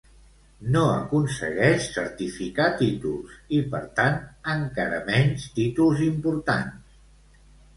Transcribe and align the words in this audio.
No 0.75 0.81
aconsegueix 0.93 1.89
certificar 1.97 2.69
títols 2.79 3.35
i, 3.59 3.61
per 3.75 3.83
tant, 4.01 4.19
encara 4.57 5.03
menys 5.11 5.47
títols 5.61 6.03
importants. 6.11 7.49